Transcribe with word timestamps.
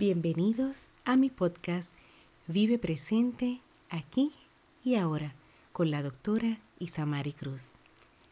Bienvenidos 0.00 0.86
a 1.04 1.14
mi 1.18 1.28
podcast 1.28 1.90
Vive 2.46 2.78
Presente 2.78 3.60
aquí 3.90 4.32
y 4.82 4.94
ahora 4.94 5.34
con 5.74 5.90
la 5.90 6.02
doctora 6.02 6.58
Isamari 6.78 7.34
Cruz. 7.34 7.72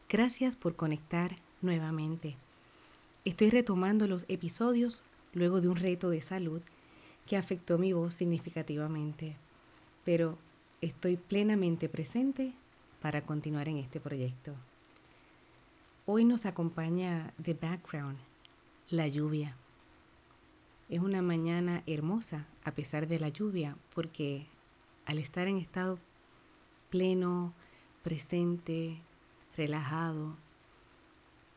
Gracias 0.09 0.57
por 0.57 0.77
conectar 0.77 1.37
nuevamente. 1.61 2.37
Estoy 3.27 3.51
retomando 3.51 4.07
los 4.07 4.25
episodios 4.29 5.03
luego 5.35 5.61
de 5.61 5.69
un 5.69 5.77
reto 5.77 6.09
de 6.09 6.23
salud 6.23 6.63
que 7.27 7.37
afectó 7.37 7.77
mi 7.77 7.93
voz 7.93 8.15
significativamente, 8.15 9.37
pero 10.07 10.39
estoy 10.81 11.19
plenamente 11.19 11.91
presente 11.91 12.55
para 13.03 13.27
continuar 13.27 13.69
en 13.69 13.77
este 13.77 14.01
proyecto. 14.01 14.55
Hoy 16.07 16.25
nos 16.25 16.47
acompaña 16.47 17.35
The 17.43 17.53
Background, 17.53 18.17
la 18.89 19.07
lluvia. 19.07 19.55
Es 20.89 21.01
una 21.01 21.21
mañana 21.21 21.83
hermosa 21.87 22.47
a 22.65 22.73
pesar 22.73 23.09
de 23.09 23.19
la 23.19 23.29
lluvia 23.29 23.77
porque 23.95 24.47
al 25.05 25.19
estar 25.19 25.47
en 25.47 25.59
estado 25.59 25.99
pleno, 26.89 27.53
presente, 28.03 28.99
relajado, 29.55 30.35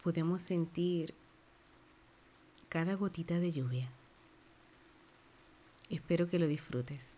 podemos 0.03 0.41
sentir 0.41 1.13
cada 2.67 2.95
gotita 2.95 3.39
de 3.39 3.51
lluvia. 3.51 3.89
Espero 5.89 6.27
que 6.27 6.39
lo 6.39 6.47
disfrutes. 6.47 7.13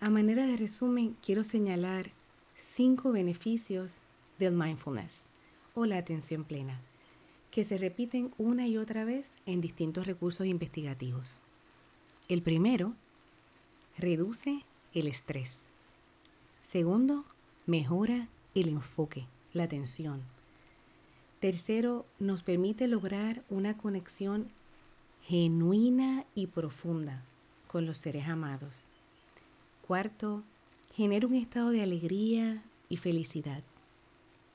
A 0.00 0.10
manera 0.10 0.46
de 0.46 0.56
resumen, 0.56 1.16
quiero 1.24 1.42
señalar 1.42 2.10
cinco 2.56 3.12
beneficios 3.12 3.94
del 4.38 4.54
mindfulness 4.54 5.22
o 5.74 5.86
la 5.86 5.98
atención 5.98 6.44
plena, 6.44 6.80
que 7.52 7.64
se 7.64 7.76
repiten 7.76 8.32
una 8.38 8.66
y 8.66 8.78
otra 8.78 9.04
vez 9.04 9.32
en 9.44 9.60
distintos 9.60 10.06
recursos 10.06 10.46
investigativos. 10.46 11.38
El 12.28 12.42
primero, 12.42 12.94
reduce 13.98 14.64
el 14.94 15.06
estrés. 15.06 15.58
Segundo, 16.62 17.26
mejora 17.66 18.28
el 18.54 18.68
enfoque, 18.68 19.26
la 19.52 19.64
atención. 19.64 20.22
Tercero, 21.40 22.06
nos 22.18 22.42
permite 22.42 22.88
lograr 22.88 23.44
una 23.50 23.76
conexión 23.76 24.48
genuina 25.26 26.24
y 26.34 26.46
profunda 26.46 27.22
con 27.66 27.84
los 27.84 27.98
seres 27.98 28.28
amados. 28.28 28.86
Cuarto, 29.86 30.42
genera 30.94 31.26
un 31.26 31.34
estado 31.34 31.68
de 31.68 31.82
alegría 31.82 32.62
y 32.88 32.96
felicidad. 32.96 33.62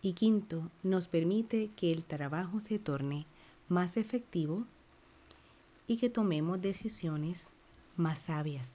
Y 0.01 0.13
quinto, 0.13 0.69
nos 0.83 1.07
permite 1.07 1.69
que 1.75 1.91
el 1.91 2.03
trabajo 2.03 2.61
se 2.61 2.79
torne 2.79 3.25
más 3.67 3.97
efectivo 3.97 4.65
y 5.87 5.97
que 5.97 6.09
tomemos 6.09 6.61
decisiones 6.61 7.49
más 7.95 8.19
sabias. 8.19 8.71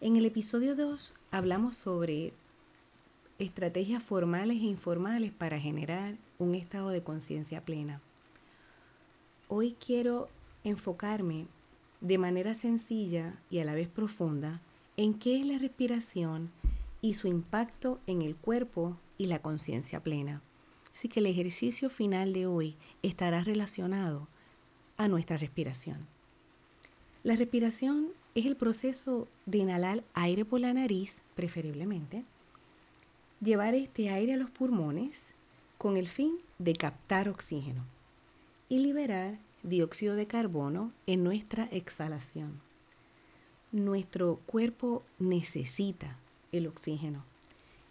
En 0.00 0.16
el 0.16 0.24
episodio 0.24 0.74
2 0.74 1.14
hablamos 1.30 1.76
sobre 1.76 2.32
estrategias 3.38 4.02
formales 4.02 4.58
e 4.58 4.64
informales 4.64 5.32
para 5.32 5.60
generar 5.60 6.16
un 6.38 6.54
estado 6.54 6.88
de 6.88 7.02
conciencia 7.02 7.62
plena. 7.64 8.00
Hoy 9.48 9.76
quiero 9.84 10.28
enfocarme 10.64 11.46
de 12.00 12.18
manera 12.18 12.54
sencilla 12.54 13.34
y 13.50 13.58
a 13.58 13.64
la 13.64 13.74
vez 13.74 13.88
profunda 13.88 14.60
en 14.96 15.14
qué 15.14 15.38
es 15.40 15.46
la 15.46 15.58
respiración 15.58 16.50
y 17.02 17.14
su 17.14 17.28
impacto 17.28 17.98
en 18.06 18.22
el 18.22 18.36
cuerpo 18.36 18.96
y 19.20 19.26
la 19.26 19.42
conciencia 19.42 20.00
plena. 20.00 20.40
Así 20.94 21.10
que 21.10 21.20
el 21.20 21.26
ejercicio 21.26 21.90
final 21.90 22.32
de 22.32 22.46
hoy 22.46 22.78
estará 23.02 23.44
relacionado 23.44 24.28
a 24.96 25.08
nuestra 25.08 25.36
respiración. 25.36 26.06
La 27.22 27.36
respiración 27.36 28.08
es 28.34 28.46
el 28.46 28.56
proceso 28.56 29.28
de 29.44 29.58
inhalar 29.58 30.02
aire 30.14 30.46
por 30.46 30.60
la 30.60 30.72
nariz, 30.72 31.18
preferiblemente, 31.34 32.24
llevar 33.42 33.74
este 33.74 34.08
aire 34.08 34.32
a 34.32 34.36
los 34.38 34.48
pulmones 34.48 35.26
con 35.76 35.98
el 35.98 36.08
fin 36.08 36.38
de 36.58 36.72
captar 36.72 37.28
oxígeno 37.28 37.84
y 38.70 38.78
liberar 38.78 39.38
dióxido 39.62 40.16
de 40.16 40.26
carbono 40.26 40.92
en 41.06 41.24
nuestra 41.24 41.64
exhalación. 41.64 42.62
Nuestro 43.70 44.40
cuerpo 44.46 45.02
necesita 45.18 46.16
el 46.52 46.66
oxígeno 46.66 47.29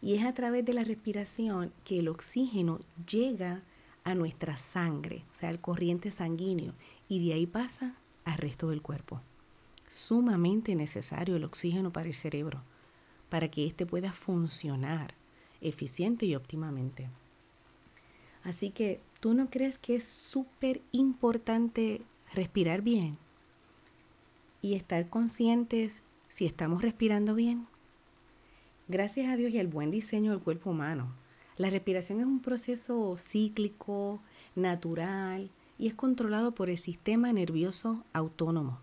y 0.02 0.16
es 0.16 0.26
a 0.26 0.34
través 0.34 0.66
de 0.66 0.74
la 0.74 0.84
respiración 0.84 1.74
que 1.84 2.00
el 2.00 2.08
oxígeno 2.08 2.80
llega 3.10 3.64
a 4.04 4.16
nuestra 4.16 4.58
sangre, 4.58 5.24
o 5.32 5.36
sea, 5.36 5.50
al 5.50 5.60
corriente 5.60 6.12
sanguíneo, 6.12 6.74
y 7.08 7.26
de 7.26 7.34
ahí 7.34 7.46
pasa 7.46 7.96
al 8.26 8.38
resto 8.38 8.70
del 8.70 8.82
cuerpo. 8.82 9.22
Sumamente 9.90 10.76
necesario 10.76 11.36
el 11.36 11.44
oxígeno 11.44 11.92
para 11.92 12.08
el 12.08 12.16
cerebro, 12.16 12.62
para 13.30 13.50
que 13.50 13.66
éste 13.66 13.86
pueda 13.86 14.14
funcionar 14.14 15.14
eficiente 15.62 16.26
y 16.26 16.36
óptimamente. 16.36 17.10
Así 18.44 18.70
que, 18.70 19.02
¿tú 19.20 19.34
no 19.34 19.50
crees 19.50 19.78
que 19.78 19.96
es 19.96 20.06
súper 20.06 20.82
importante 20.92 22.02
respirar 22.34 22.82
bien? 22.82 23.18
Y 24.62 24.76
estar 24.76 25.10
conscientes 25.10 26.02
si 26.30 26.46
estamos 26.46 26.82
respirando 26.82 27.36
bien. 27.36 27.68
Gracias 28.92 29.28
a 29.28 29.36
Dios 29.36 29.52
y 29.52 29.60
al 29.60 29.68
buen 29.68 29.92
diseño 29.92 30.32
del 30.32 30.42
cuerpo 30.42 30.72
humano, 30.72 31.14
la 31.58 31.70
respiración 31.70 32.22
es 32.22 32.26
un 32.26 32.42
proceso 32.42 33.16
cíclico, 33.20 34.20
natural 34.56 35.52
y 35.78 35.86
es 35.86 35.94
controlado 35.94 36.56
por 36.56 36.72
el 36.72 36.80
sistema 36.80 37.32
nervioso 37.32 38.04
autónomo. 38.14 38.80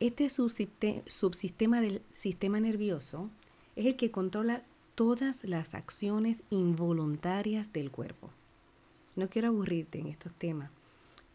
Este 0.00 0.30
subsistema 0.30 1.82
del 1.82 2.00
sistema 2.14 2.58
nervioso 2.58 3.28
es 3.76 3.84
el 3.84 3.96
que 3.96 4.10
controla 4.10 4.62
todas 4.94 5.44
las 5.44 5.74
acciones 5.74 6.42
involuntarias 6.48 7.74
del 7.74 7.90
cuerpo. 7.90 8.30
No 9.14 9.28
quiero 9.28 9.48
aburrirte 9.48 9.98
en 9.98 10.06
estos 10.06 10.32
temas, 10.32 10.70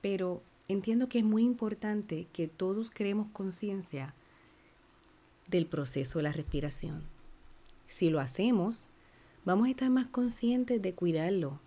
pero 0.02 0.42
entiendo 0.68 1.10
que 1.10 1.20
es 1.20 1.26
muy 1.26 1.44
importante 1.44 2.26
que 2.34 2.48
todos 2.48 2.90
creemos 2.90 3.28
conciencia 3.32 4.16
del 5.48 5.68
proceso 5.68 6.18
de 6.18 6.24
la 6.24 6.32
respiración. 6.32 7.21
Si 7.92 8.10
lo 8.10 8.22
hacemos, 8.22 8.90
vamos 9.44 9.68
a 9.68 9.72
estar 9.72 9.90
más 9.90 10.08
conscientes 10.08 10.82
de 10.82 10.94
cuidarlo 10.94 11.60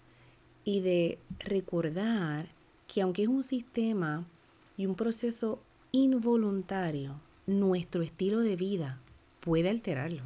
y 0.64 0.80
de 0.80 1.18
recordar 1.38 2.48
que 2.88 3.02
aunque 3.02 3.24
es 3.24 3.28
un 3.28 3.44
sistema 3.44 4.24
y 4.78 4.86
un 4.86 4.94
proceso 4.94 5.60
involuntario, 5.92 7.20
nuestro 7.46 8.00
estilo 8.00 8.40
de 8.40 8.56
vida 8.56 8.98
puede 9.40 9.68
alterarlo 9.68 10.22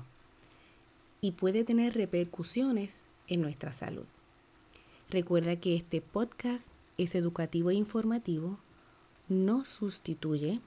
y 1.21 1.33
puede 1.33 1.65
tener 1.65 1.95
repercusiones 1.95 3.03
en 3.27 3.43
nuestra 3.43 3.73
salud. 3.73 4.07
Recuerda 5.11 5.57
que 5.57 5.75
este 5.75 6.01
podcast 6.01 6.69
es 6.97 7.17
educativo 7.17 7.71
e 7.71 7.75
informativo, 7.75 8.61
no 9.29 9.65
sustituye 9.65 10.61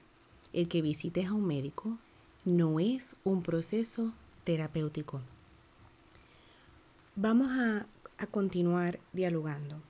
el 0.52 0.68
que 0.68 0.82
visites 0.82 1.28
a 1.28 1.32
un 1.32 1.46
médico, 1.46 1.96
no 2.44 2.80
es 2.80 3.16
un 3.24 3.42
proceso 3.42 4.12
terapéutico. 4.44 5.20
Vamos 7.16 7.48
a, 7.50 7.86
a 8.18 8.26
continuar 8.26 8.98
dialogando. 9.12 9.80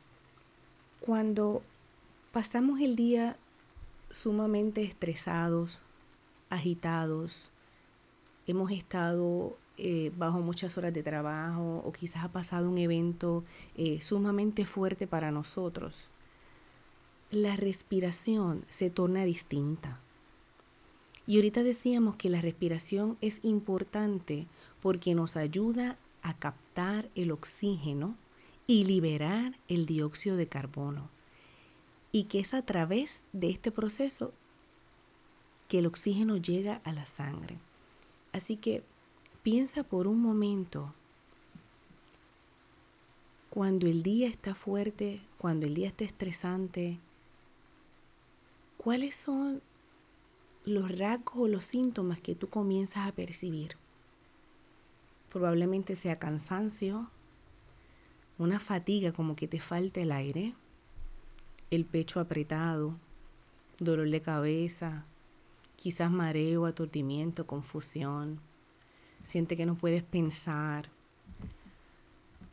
Cuando 1.00 1.62
pasamos 2.32 2.80
el 2.80 2.96
día 2.96 3.36
sumamente 4.10 4.82
estresados, 4.82 5.82
agitados, 6.50 7.50
hemos 8.46 8.70
estado 8.70 9.56
eh, 9.78 10.12
bajo 10.16 10.40
muchas 10.40 10.76
horas 10.76 10.92
de 10.92 11.02
trabajo 11.02 11.82
o 11.84 11.92
quizás 11.92 12.24
ha 12.24 12.28
pasado 12.28 12.68
un 12.68 12.78
evento 12.78 13.42
eh, 13.74 14.00
sumamente 14.00 14.66
fuerte 14.66 15.06
para 15.06 15.30
nosotros, 15.30 16.10
la 17.30 17.56
respiración 17.56 18.66
se 18.68 18.90
torna 18.90 19.24
distinta. 19.24 19.98
Y 21.26 21.36
ahorita 21.36 21.62
decíamos 21.62 22.16
que 22.16 22.28
la 22.28 22.40
respiración 22.40 23.16
es 23.20 23.40
importante 23.42 24.46
porque 24.80 25.14
nos 25.14 25.36
ayuda 25.36 25.96
a 26.22 26.34
captar 26.34 27.08
el 27.14 27.30
oxígeno 27.30 28.16
y 28.66 28.84
liberar 28.84 29.56
el 29.68 29.86
dióxido 29.86 30.36
de 30.36 30.48
carbono. 30.48 31.08
Y 32.10 32.24
que 32.24 32.40
es 32.40 32.54
a 32.54 32.62
través 32.62 33.20
de 33.32 33.50
este 33.50 33.70
proceso 33.70 34.32
que 35.68 35.78
el 35.78 35.86
oxígeno 35.86 36.36
llega 36.36 36.80
a 36.84 36.92
la 36.92 37.06
sangre. 37.06 37.58
Así 38.32 38.56
que 38.56 38.82
Piensa 39.42 39.82
por 39.82 40.06
un 40.06 40.22
momento 40.22 40.94
cuando 43.50 43.86
el 43.86 44.04
día 44.04 44.28
está 44.28 44.54
fuerte, 44.54 45.20
cuando 45.36 45.66
el 45.66 45.74
día 45.74 45.88
está 45.88 46.04
estresante, 46.04 46.98
¿cuáles 48.76 49.16
son 49.16 49.60
los 50.64 50.96
rasgos 50.96 51.36
o 51.36 51.48
los 51.48 51.64
síntomas 51.64 52.20
que 52.20 52.34
tú 52.34 52.48
comienzas 52.48 53.08
a 53.08 53.12
percibir? 53.12 53.76
Probablemente 55.30 55.96
sea 55.96 56.16
cansancio, 56.16 57.10
una 58.38 58.60
fatiga 58.60 59.12
como 59.12 59.36
que 59.36 59.48
te 59.48 59.60
falta 59.60 60.00
el 60.00 60.12
aire, 60.12 60.54
el 61.70 61.84
pecho 61.84 62.20
apretado, 62.20 62.96
dolor 63.78 64.10
de 64.10 64.20
cabeza, 64.20 65.04
quizás 65.76 66.10
mareo, 66.10 66.66
aturdimiento, 66.66 67.46
confusión. 67.46 68.40
Siente 69.24 69.56
que 69.56 69.66
no 69.66 69.74
puedes 69.74 70.02
pensar. 70.02 70.90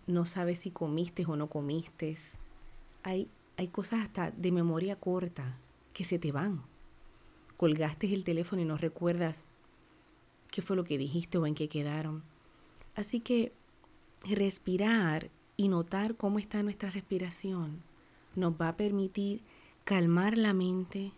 No 0.07 0.25
sabes 0.25 0.59
si 0.59 0.71
comiste 0.71 1.25
o 1.25 1.35
no 1.35 1.47
comiste. 1.47 2.17
Hay, 3.03 3.27
hay 3.57 3.67
cosas 3.67 4.01
hasta 4.01 4.31
de 4.31 4.51
memoria 4.51 4.95
corta 4.95 5.57
que 5.93 6.03
se 6.05 6.17
te 6.17 6.31
van. 6.31 6.63
Colgaste 7.59 8.13
el 8.13 8.23
teléfono 8.23 8.61
y 8.61 8.65
no 8.65 8.77
recuerdas 8.77 9.49
qué 10.49 10.61
fue 10.61 10.77
lo 10.77 10.85
que 10.85 10.97
dijiste 10.97 11.37
o 11.37 11.45
en 11.45 11.55
qué 11.55 11.67
quedaron. 11.67 12.23
Así 12.95 13.19
que 13.19 13.51
respirar 14.23 15.29
y 15.57 15.67
notar 15.67 16.15
cómo 16.15 16.39
está 16.39 16.63
nuestra 16.63 16.89
respiración 16.89 17.83
nos 18.33 18.53
va 18.53 18.69
a 18.69 18.77
permitir 18.77 19.41
calmar 19.83 20.37
la 20.37 20.53
mente, 20.53 21.11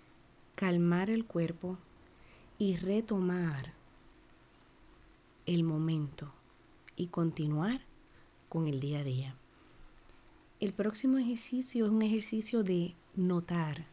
calmar 0.55 1.11
el 1.11 1.25
cuerpo 1.25 1.77
y 2.57 2.75
retomar 2.75 3.73
el 5.45 5.63
momento 5.63 6.33
y 6.95 7.07
continuar 7.07 7.81
con 8.49 8.65
el 8.65 8.79
día 8.79 9.01
a 9.01 9.03
día. 9.03 9.35
El 10.59 10.73
próximo 10.73 11.19
ejercicio 11.19 11.85
es 11.85 11.91
un 11.91 12.01
ejercicio 12.01 12.63
de 12.63 12.95
notar, 13.15 13.85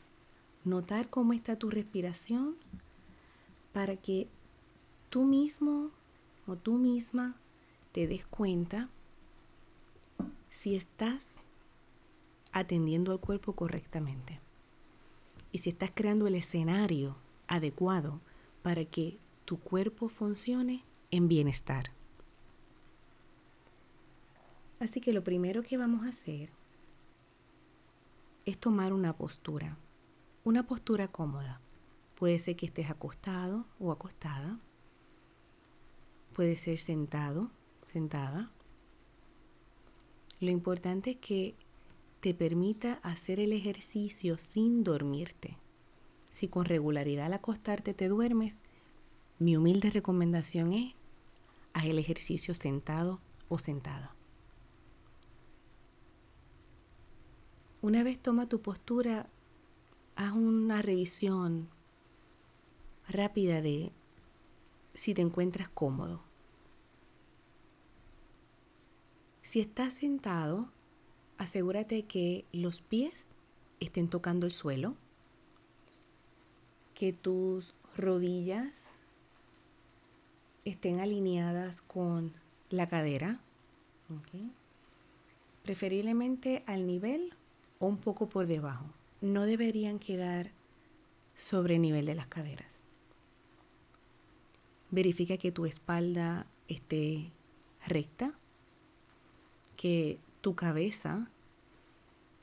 notar 0.64 1.08
cómo 1.08 1.32
está 1.32 1.56
tu 1.56 1.70
respiración 1.70 2.56
para 3.72 3.96
que 3.96 4.28
tú 5.08 5.24
mismo 5.24 5.90
o 6.46 6.56
tú 6.56 6.74
misma 6.74 7.36
te 7.92 8.06
des 8.06 8.26
cuenta 8.26 8.88
si 10.50 10.74
estás 10.74 11.44
atendiendo 12.52 13.12
al 13.12 13.20
cuerpo 13.20 13.54
correctamente 13.54 14.40
y 15.52 15.58
si 15.58 15.70
estás 15.70 15.90
creando 15.94 16.26
el 16.26 16.34
escenario 16.34 17.16
adecuado 17.46 18.20
para 18.62 18.84
que 18.84 19.18
tu 19.44 19.58
cuerpo 19.58 20.08
funcione 20.08 20.84
en 21.10 21.28
bienestar. 21.28 21.92
Así 24.80 25.00
que 25.00 25.12
lo 25.12 25.24
primero 25.24 25.62
que 25.62 25.76
vamos 25.76 26.04
a 26.04 26.10
hacer 26.10 26.50
es 28.44 28.58
tomar 28.58 28.92
una 28.92 29.12
postura, 29.12 29.76
una 30.48 30.66
postura 30.66 31.08
cómoda. 31.08 31.60
Puede 32.14 32.38
ser 32.38 32.56
que 32.56 32.64
estés 32.64 32.88
acostado 32.88 33.66
o 33.78 33.92
acostada. 33.92 34.58
Puede 36.32 36.56
ser 36.56 36.78
sentado, 36.78 37.50
sentada. 37.86 38.50
Lo 40.40 40.50
importante 40.50 41.10
es 41.10 41.16
que 41.18 41.54
te 42.20 42.32
permita 42.32 42.94
hacer 43.02 43.40
el 43.40 43.52
ejercicio 43.52 44.38
sin 44.38 44.84
dormirte. 44.84 45.58
Si 46.30 46.48
con 46.48 46.64
regularidad 46.64 47.26
al 47.26 47.34
acostarte 47.34 47.92
te 47.92 48.08
duermes, 48.08 48.58
mi 49.38 49.54
humilde 49.54 49.90
recomendación 49.90 50.72
es 50.72 50.94
haz 51.74 51.84
el 51.84 51.98
ejercicio 51.98 52.54
sentado 52.54 53.20
o 53.50 53.58
sentada. 53.58 54.14
Una 57.82 58.02
vez 58.02 58.18
toma 58.18 58.48
tu 58.48 58.62
postura, 58.62 59.28
haz 60.18 60.32
una 60.32 60.82
revisión 60.82 61.68
rápida 63.08 63.62
de 63.62 63.92
si 64.92 65.14
te 65.14 65.22
encuentras 65.22 65.68
cómodo. 65.68 66.20
Si 69.42 69.60
estás 69.60 69.94
sentado, 69.94 70.70
asegúrate 71.38 72.02
que 72.02 72.44
los 72.52 72.80
pies 72.80 73.28
estén 73.78 74.08
tocando 74.08 74.46
el 74.46 74.50
suelo, 74.52 74.96
que 76.94 77.12
tus 77.12 77.74
rodillas 77.96 78.96
estén 80.64 80.98
alineadas 80.98 81.80
con 81.80 82.32
la 82.70 82.88
cadera, 82.88 83.38
preferiblemente 85.62 86.64
al 86.66 86.88
nivel 86.88 87.34
o 87.78 87.86
un 87.86 87.98
poco 87.98 88.28
por 88.28 88.48
debajo. 88.48 88.97
No 89.20 89.46
deberían 89.46 89.98
quedar 89.98 90.52
sobre 91.34 91.76
el 91.76 91.82
nivel 91.82 92.06
de 92.06 92.14
las 92.14 92.26
caderas. 92.26 92.82
Verifica 94.90 95.36
que 95.36 95.52
tu 95.52 95.66
espalda 95.66 96.46
esté 96.68 97.32
recta, 97.86 98.34
que 99.76 100.18
tu 100.40 100.54
cabeza 100.54 101.30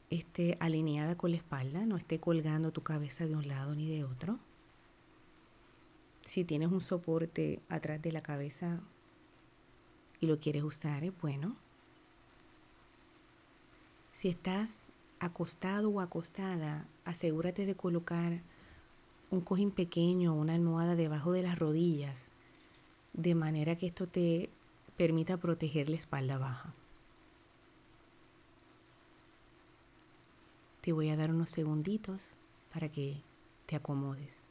esté 0.09 0.57
alineada 0.59 1.17
con 1.17 1.31
la 1.31 1.37
espalda, 1.37 1.85
no 1.85 1.97
esté 1.97 2.19
colgando 2.19 2.71
tu 2.71 2.83
cabeza 2.83 3.25
de 3.25 3.35
un 3.35 3.47
lado 3.47 3.75
ni 3.75 3.87
de 3.87 4.03
otro. 4.03 4.39
Si 6.25 6.43
tienes 6.43 6.71
un 6.71 6.81
soporte 6.81 7.61
atrás 7.69 8.01
de 8.01 8.11
la 8.11 8.21
cabeza 8.21 8.81
y 10.19 10.27
lo 10.27 10.39
quieres 10.39 10.63
usar, 10.63 11.03
es 11.03 11.13
bueno. 11.21 11.55
Si 14.11 14.29
estás 14.29 14.87
acostado 15.19 15.89
o 15.89 16.01
acostada, 16.01 16.87
asegúrate 17.05 17.65
de 17.65 17.75
colocar 17.75 18.41
un 19.31 19.41
cojín 19.41 19.71
pequeño 19.71 20.33
o 20.33 20.37
una 20.37 20.55
almohada 20.55 20.95
debajo 20.95 21.31
de 21.31 21.43
las 21.43 21.57
rodillas, 21.57 22.31
de 23.13 23.35
manera 23.35 23.75
que 23.75 23.87
esto 23.87 24.07
te 24.07 24.49
permita 24.97 25.37
proteger 25.37 25.89
la 25.89 25.97
espalda 25.97 26.37
baja. 26.37 26.73
Te 30.81 30.91
voy 30.93 31.09
a 31.09 31.15
dar 31.15 31.31
unos 31.31 31.49
segunditos 31.49 32.37
para 32.71 32.89
que 32.89 33.21
te 33.65 33.75
acomodes. 33.75 34.43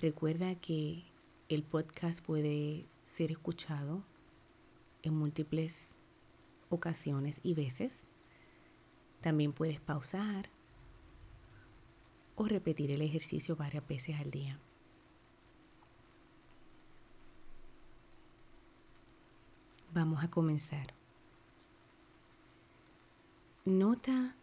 Recuerda 0.00 0.54
que 0.54 1.04
el 1.48 1.62
podcast 1.62 2.24
puede 2.24 2.86
ser 3.06 3.30
escuchado 3.30 4.02
en 5.02 5.14
múltiples 5.14 5.94
ocasiones 6.70 7.40
y 7.42 7.54
veces. 7.54 8.06
También 9.26 9.52
puedes 9.52 9.80
pausar 9.80 10.48
o 12.36 12.44
repetir 12.44 12.92
el 12.92 13.02
ejercicio 13.02 13.56
varias 13.56 13.84
veces 13.88 14.20
al 14.20 14.30
día. 14.30 14.56
Vamos 19.92 20.22
a 20.22 20.30
comenzar. 20.30 20.94
Nota 23.64 24.36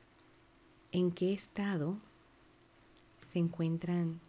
en 0.92 1.14
qué 1.14 1.32
estado 1.32 1.96
se 3.22 3.40
encuentran 3.40 4.20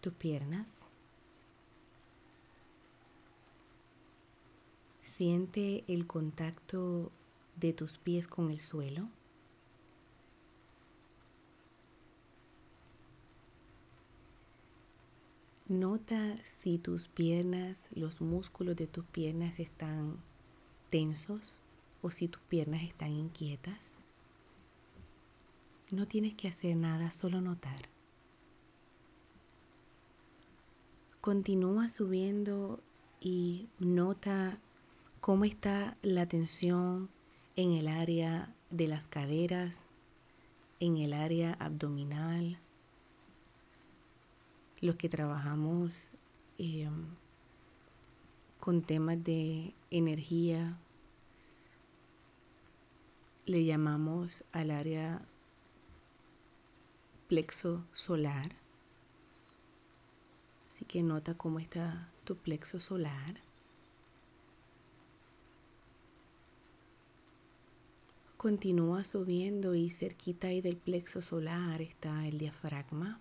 tus 0.00 0.12
piernas. 0.14 0.72
Siente 5.02 5.84
el 5.86 6.04
contacto 6.08 7.12
de 7.56 7.72
tus 7.72 7.98
pies 7.98 8.28
con 8.28 8.50
el 8.50 8.58
suelo. 8.58 9.08
Nota 15.66 16.36
si 16.44 16.78
tus 16.78 17.08
piernas, 17.08 17.88
los 17.94 18.20
músculos 18.20 18.76
de 18.76 18.86
tus 18.86 19.04
piernas 19.06 19.58
están 19.58 20.18
tensos 20.90 21.58
o 22.02 22.10
si 22.10 22.28
tus 22.28 22.42
piernas 22.42 22.82
están 22.82 23.12
inquietas. 23.12 24.02
No 25.90 26.06
tienes 26.06 26.34
que 26.34 26.48
hacer 26.48 26.76
nada, 26.76 27.10
solo 27.10 27.40
notar. 27.40 27.88
Continúa 31.22 31.88
subiendo 31.88 32.80
y 33.20 33.68
nota 33.78 34.58
cómo 35.22 35.46
está 35.46 35.96
la 36.02 36.26
tensión 36.26 37.08
en 37.56 37.72
el 37.72 37.88
área 37.88 38.52
de 38.70 38.88
las 38.88 39.06
caderas, 39.06 39.84
en 40.80 40.96
el 40.96 41.12
área 41.12 41.54
abdominal. 41.60 42.58
Los 44.80 44.96
que 44.96 45.08
trabajamos 45.08 46.14
em, 46.58 47.06
con 48.60 48.82
temas 48.82 49.22
de 49.22 49.72
energía, 49.90 50.78
le 53.46 53.64
llamamos 53.64 54.44
al 54.52 54.70
área 54.70 55.22
plexo 57.28 57.84
solar. 57.92 58.56
Así 60.68 60.84
que 60.84 61.02
nota 61.02 61.34
cómo 61.34 61.60
está 61.60 62.08
tu 62.24 62.36
plexo 62.36 62.80
solar. 62.80 63.43
Continúa 68.44 69.04
subiendo 69.04 69.74
y 69.74 69.88
cerquita 69.88 70.48
ahí 70.48 70.60
del 70.60 70.76
plexo 70.76 71.22
solar 71.22 71.80
está 71.80 72.26
el 72.28 72.36
diafragma. 72.36 73.18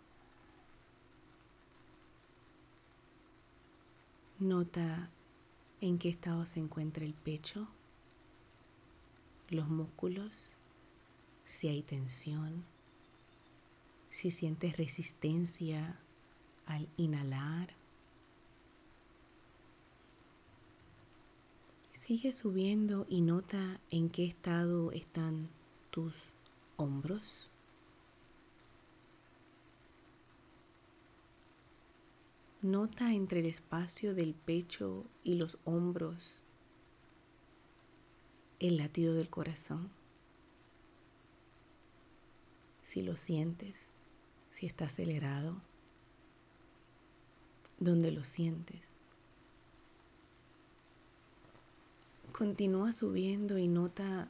Nota 4.38 5.10
en 5.80 5.98
qué 5.98 6.10
estado 6.10 6.46
se 6.46 6.60
encuentra 6.60 7.06
el 7.06 7.14
pecho, 7.14 7.70
los 9.50 9.70
músculos, 9.70 10.50
si 11.46 11.70
hay 11.70 11.84
tensión 11.84 12.66
si 14.10 14.30
sientes 14.30 14.76
resistencia 14.76 15.96
al 16.66 16.90
inhalar. 16.98 17.74
Sigue 22.06 22.34
subiendo 22.34 23.06
y 23.08 23.22
nota 23.22 23.80
en 23.90 24.10
qué 24.10 24.26
estado 24.26 24.92
están 24.92 25.48
tus 25.90 26.14
hombros. 26.76 27.50
Nota 32.62 33.14
entre 33.14 33.40
el 33.40 33.46
espacio 33.46 34.14
del 34.14 34.34
pecho 34.34 35.06
y 35.24 35.36
los 35.36 35.58
hombros 35.64 36.44
el 38.60 38.76
latido 38.76 39.14
del 39.14 39.30
corazón. 39.30 39.90
Si 42.84 43.02
lo 43.02 43.16
sientes, 43.16 43.94
si 44.52 44.66
está 44.66 44.88
acelerado, 44.88 45.62
donde 47.80 48.12
lo 48.12 48.26
sientes. 48.26 49.03
Continúa 52.34 52.94
subiendo 52.94 53.60
y 53.60 53.68
nota 53.68 54.28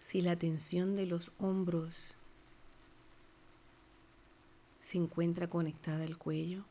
si 0.00 0.22
la 0.22 0.36
tensión 0.36 0.96
de 0.96 1.04
los 1.04 1.30
hombros 1.38 2.14
se 4.78 4.96
encuentra 4.96 5.50
conectada 5.50 6.04
al 6.04 6.16
cuello. 6.16 6.64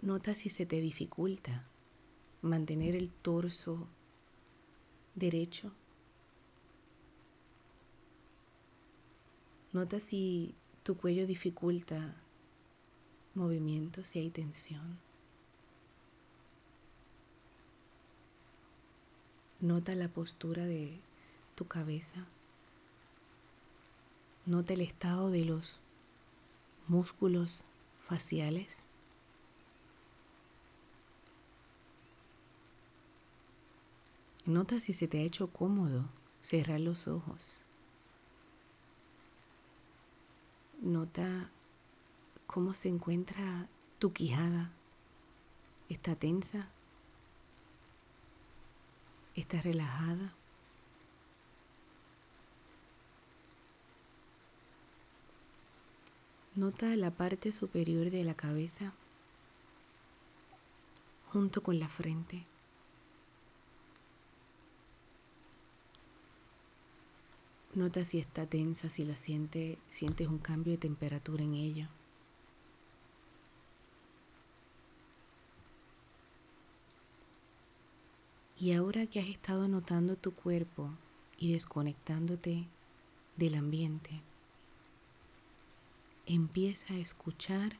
Nota 0.00 0.34
si 0.34 0.48
se 0.48 0.64
te 0.64 0.80
dificulta 0.80 1.68
mantener 2.40 2.96
el 2.96 3.10
torso 3.10 3.86
derecho. 5.14 5.70
Nota 9.74 10.00
si 10.00 10.54
tu 10.82 10.96
cuello 10.96 11.26
dificulta 11.26 12.16
movimiento, 13.34 14.02
si 14.02 14.20
hay 14.20 14.30
tensión. 14.30 15.03
Nota 19.64 19.94
la 19.94 20.08
postura 20.08 20.66
de 20.66 21.00
tu 21.54 21.66
cabeza. 21.66 22.26
Nota 24.44 24.74
el 24.74 24.82
estado 24.82 25.30
de 25.30 25.46
los 25.46 25.80
músculos 26.86 27.64
faciales. 28.06 28.84
Nota 34.44 34.80
si 34.80 34.92
se 34.92 35.08
te 35.08 35.20
ha 35.20 35.22
hecho 35.22 35.46
cómodo 35.46 36.10
cerrar 36.42 36.80
los 36.80 37.08
ojos. 37.08 37.62
Nota 40.82 41.48
cómo 42.46 42.74
se 42.74 42.90
encuentra 42.90 43.66
tu 43.98 44.12
quijada. 44.12 44.72
¿Está 45.88 46.16
tensa? 46.16 46.68
¿Está 49.34 49.60
relajada? 49.60 50.32
Nota 56.54 56.94
la 56.94 57.10
parte 57.10 57.50
superior 57.50 58.10
de 58.10 58.22
la 58.22 58.34
cabeza 58.34 58.92
junto 61.32 61.64
con 61.64 61.80
la 61.80 61.88
frente. 61.88 62.44
Nota 67.74 68.04
si 68.04 68.20
está 68.20 68.46
tensa, 68.46 68.88
si 68.88 69.04
la 69.04 69.16
siente, 69.16 69.78
sientes 69.90 70.28
un 70.28 70.38
cambio 70.38 70.74
de 70.74 70.78
temperatura 70.78 71.42
en 71.42 71.54
ella. 71.54 71.88
Y 78.64 78.72
ahora 78.72 79.06
que 79.06 79.20
has 79.20 79.28
estado 79.28 79.68
notando 79.68 80.16
tu 80.16 80.34
cuerpo 80.34 80.88
y 81.36 81.52
desconectándote 81.52 82.66
del 83.36 83.56
ambiente, 83.56 84.22
empieza 86.24 86.94
a 86.94 86.96
escuchar 86.96 87.76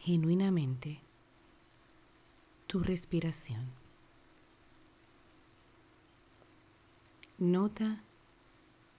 genuinamente 0.00 1.00
tu 2.66 2.80
respiración. 2.80 3.70
Nota 7.38 8.02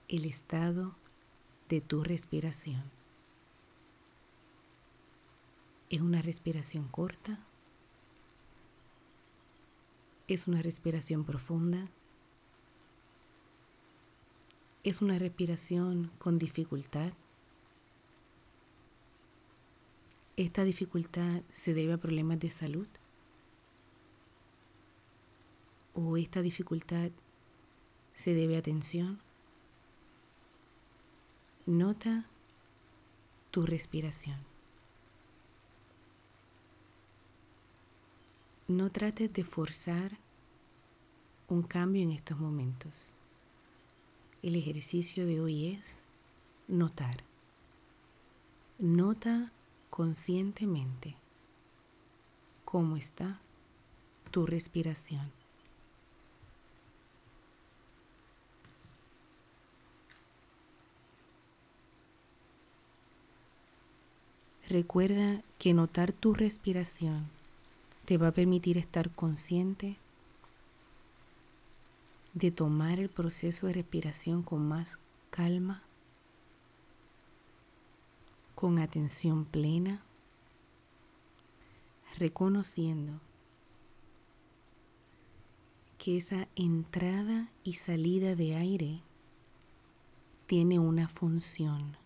el 0.08 0.24
estado 0.24 0.96
de 1.68 1.80
tu 1.80 2.02
respiración. 2.02 2.82
¿Es 5.90 6.00
una 6.00 6.22
respiración 6.22 6.88
corta? 6.88 7.38
¿Es 10.30 10.46
una 10.46 10.62
respiración 10.62 11.24
profunda? 11.24 11.88
¿Es 14.84 15.02
una 15.02 15.18
respiración 15.18 16.12
con 16.20 16.38
dificultad? 16.38 17.14
¿Esta 20.36 20.62
dificultad 20.62 21.42
se 21.50 21.74
debe 21.74 21.94
a 21.94 21.98
problemas 21.98 22.38
de 22.38 22.50
salud? 22.50 22.86
¿O 25.94 26.16
esta 26.16 26.42
dificultad 26.42 27.10
se 28.12 28.32
debe 28.32 28.56
a 28.56 28.62
tensión? 28.62 29.18
Nota 31.66 32.24
tu 33.50 33.66
respiración. 33.66 34.49
No 38.70 38.88
trates 38.88 39.32
de 39.32 39.42
forzar 39.42 40.16
un 41.48 41.64
cambio 41.64 42.02
en 42.02 42.12
estos 42.12 42.38
momentos. 42.38 43.12
El 44.44 44.54
ejercicio 44.54 45.26
de 45.26 45.40
hoy 45.40 45.72
es 45.72 46.04
notar. 46.68 47.24
Nota 48.78 49.50
conscientemente 49.90 51.16
cómo 52.64 52.96
está 52.96 53.40
tu 54.30 54.46
respiración. 54.46 55.32
Recuerda 64.68 65.42
que 65.58 65.74
notar 65.74 66.12
tu 66.12 66.34
respiración 66.34 67.39
te 68.10 68.18
va 68.18 68.26
a 68.26 68.32
permitir 68.32 68.76
estar 68.76 69.08
consciente 69.10 69.96
de 72.34 72.50
tomar 72.50 72.98
el 72.98 73.08
proceso 73.08 73.68
de 73.68 73.74
respiración 73.74 74.42
con 74.42 74.66
más 74.66 74.98
calma, 75.30 75.84
con 78.56 78.80
atención 78.80 79.44
plena, 79.44 80.02
reconociendo 82.18 83.20
que 85.96 86.16
esa 86.16 86.48
entrada 86.56 87.52
y 87.62 87.74
salida 87.74 88.34
de 88.34 88.56
aire 88.56 89.02
tiene 90.48 90.80
una 90.80 91.06
función 91.06 91.96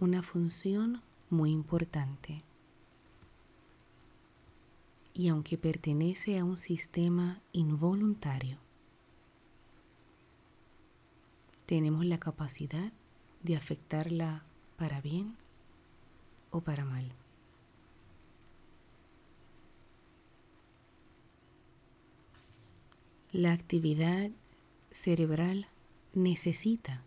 una 0.00 0.24
función 0.24 1.02
muy 1.30 1.52
importante. 1.52 2.42
Y 5.14 5.28
aunque 5.28 5.56
pertenece 5.56 6.38
a 6.38 6.44
un 6.44 6.58
sistema 6.58 7.40
involuntario, 7.52 8.58
tenemos 11.66 12.04
la 12.04 12.18
capacidad 12.18 12.92
de 13.42 13.56
afectarla 13.56 14.44
para 14.76 15.00
bien 15.00 15.36
o 16.50 16.60
para 16.60 16.84
mal. 16.84 17.12
La 23.30 23.52
actividad 23.52 24.30
cerebral 24.90 25.68
necesita 26.12 27.02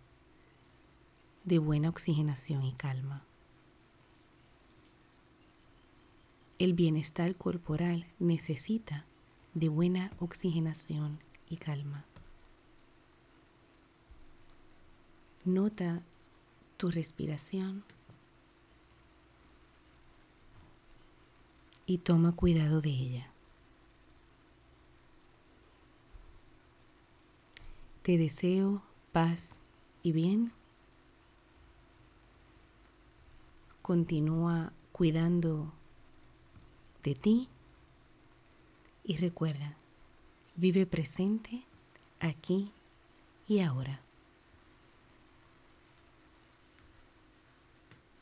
de 1.46 1.60
buena 1.60 1.90
oxigenación 1.90 2.64
y 2.64 2.74
calma. 2.74 3.27
El 6.60 6.74
bienestar 6.74 7.36
corporal 7.36 8.08
necesita 8.18 9.06
de 9.54 9.70
buena 9.70 10.12
oxigenación 10.20 11.20
y 11.48 11.58
calma. 11.58 12.04
Nota 15.46 16.02
tu 16.78 16.90
respiración 16.90 17.84
y 21.86 22.00
toma 22.00 22.36
cuidado 22.36 22.82
de 22.82 22.90
ella. 22.90 23.32
Te 28.02 28.18
deseo 28.18 28.82
paz 29.12 29.60
y 30.02 30.12
bien. 30.12 30.52
Continúa 33.84 34.74
cuidando 34.92 35.72
de 37.08 37.16
ti 37.16 37.48
y 39.06 39.16
recuerda, 39.16 39.78
vive 40.58 40.86
presente 40.86 41.64
aquí 42.20 42.74
y 43.48 43.62
ahora. 43.62 44.02